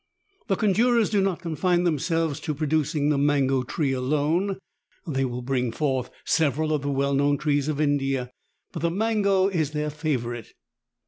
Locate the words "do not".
1.11-1.43